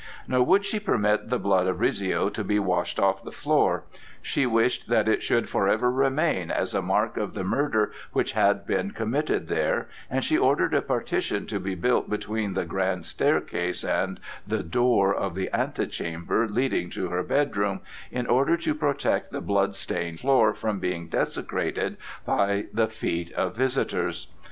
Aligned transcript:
Nor 0.27 0.41
would 0.41 0.65
she 0.65 0.79
permit 0.79 1.29
the 1.29 1.37
blood 1.37 1.67
of 1.67 1.79
Rizzio 1.79 2.27
to 2.29 2.43
be 2.43 2.57
washed 2.57 2.99
off 2.99 3.23
the 3.23 3.31
floor; 3.31 3.83
she 4.19 4.47
wished 4.47 4.87
that 4.87 5.07
it 5.07 5.21
should 5.21 5.47
forever 5.47 5.91
remain 5.91 6.49
as 6.49 6.73
a 6.73 6.81
mark 6.81 7.17
of 7.17 7.35
the 7.35 7.43
murder 7.43 7.91
which 8.11 8.31
had 8.31 8.65
been 8.65 8.89
committed 8.93 9.47
there, 9.47 9.87
and 10.09 10.25
she 10.25 10.39
ordered 10.39 10.73
a 10.73 10.81
partition 10.81 11.45
to 11.45 11.59
be 11.59 11.75
built 11.75 12.09
between 12.09 12.55
the 12.55 12.65
grand 12.65 13.05
staircase 13.05 13.83
and 13.83 14.19
the 14.47 14.63
door 14.63 15.13
of 15.13 15.35
the 15.35 15.53
antechamber 15.55 16.47
leading 16.47 16.89
to 16.89 17.09
her 17.09 17.21
bedroom, 17.21 17.81
in 18.09 18.25
order 18.25 18.57
to 18.57 18.73
protect 18.73 19.29
the 19.29 19.39
blood 19.39 19.75
stained 19.75 20.19
floor 20.19 20.51
from 20.55 20.79
being 20.79 21.09
desecrated 21.09 21.95
by 22.25 22.65
the 22.73 22.87
feet 22.87 23.31
of 23.33 23.55
visitors. 23.55 24.25